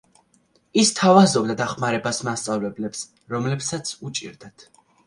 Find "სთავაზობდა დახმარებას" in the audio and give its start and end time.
0.93-2.23